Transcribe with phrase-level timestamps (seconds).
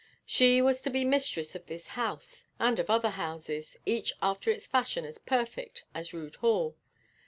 [0.25, 4.65] She was to be mistress of this house, and of other houses, each after its
[4.65, 6.75] fashion as perfect as Rood Hall.